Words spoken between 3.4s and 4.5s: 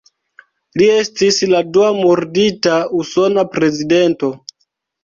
prezidento.